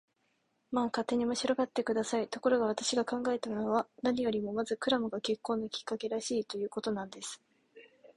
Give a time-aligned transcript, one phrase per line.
[0.71, 2.27] まあ、勝手に面白がって下さい。
[2.27, 7.39] ところが、私が考えたのは、何よりもまずクラムが結婚のきっかけらしい、ということなんです。